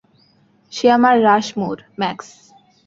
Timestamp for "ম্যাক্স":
1.99-2.27